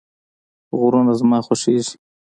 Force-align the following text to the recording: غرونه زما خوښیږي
غرونه 0.79 1.11
زما 1.19 1.39
خوښیږي 1.45 1.95